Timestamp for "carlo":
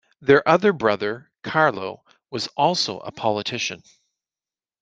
1.43-2.03